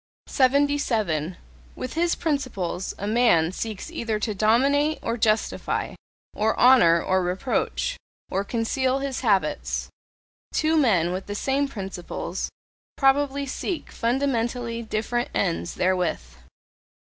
77. 0.25 1.37
With 1.75 1.93
his 1.93 2.15
principles 2.15 2.95
a 2.97 3.05
man 3.05 3.51
seeks 3.51 3.91
either 3.91 4.17
to 4.21 4.33
dominate, 4.33 4.97
or 5.03 5.15
justify, 5.15 5.93
or 6.33 6.59
honour, 6.59 6.99
or 7.03 7.21
reproach, 7.21 7.97
or 8.31 8.43
conceal 8.43 8.97
his 8.97 9.19
habits: 9.19 9.89
two 10.51 10.75
men 10.75 11.13
with 11.13 11.27
the 11.27 11.35
same 11.35 11.67
principles 11.67 12.49
probably 12.97 13.45
seek 13.45 13.91
fundamentally 13.91 14.81
different 14.81 15.29
ends 15.35 15.75
therewith. 15.75 16.21